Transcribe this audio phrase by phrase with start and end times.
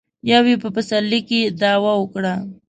[0.29, 2.35] يو يې په پسرلي کې دعوه وکړه.